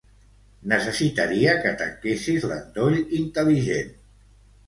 Necessitaria 0.69 1.51
que 1.65 1.73
tanquessis 1.81 2.47
l'endoll 2.53 2.97
intel·ligent. 3.21 3.93